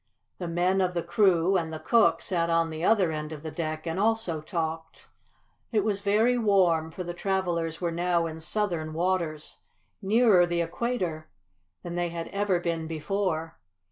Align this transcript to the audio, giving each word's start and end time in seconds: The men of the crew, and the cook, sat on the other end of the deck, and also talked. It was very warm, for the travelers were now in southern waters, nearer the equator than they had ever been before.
The 0.39 0.47
men 0.47 0.81
of 0.81 0.95
the 0.95 1.03
crew, 1.03 1.57
and 1.57 1.69
the 1.69 1.77
cook, 1.77 2.23
sat 2.23 2.49
on 2.49 2.71
the 2.71 2.83
other 2.83 3.11
end 3.11 3.31
of 3.31 3.43
the 3.43 3.51
deck, 3.51 3.85
and 3.85 3.99
also 3.99 4.41
talked. 4.41 5.07
It 5.71 5.83
was 5.83 6.01
very 6.01 6.39
warm, 6.39 6.89
for 6.89 7.03
the 7.03 7.13
travelers 7.13 7.79
were 7.79 7.91
now 7.91 8.25
in 8.25 8.39
southern 8.39 8.93
waters, 8.93 9.57
nearer 10.01 10.47
the 10.47 10.61
equator 10.61 11.27
than 11.83 11.93
they 11.93 12.09
had 12.09 12.29
ever 12.29 12.59
been 12.59 12.87
before. 12.87 13.59